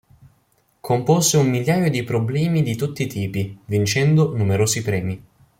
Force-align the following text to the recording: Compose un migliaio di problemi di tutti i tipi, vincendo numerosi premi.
Compose 0.81 1.37
un 1.37 1.47
migliaio 1.47 1.91
di 1.91 2.01
problemi 2.03 2.63
di 2.63 2.75
tutti 2.75 3.03
i 3.03 3.07
tipi, 3.07 3.55
vincendo 3.65 4.35
numerosi 4.35 4.81
premi. 4.81 5.23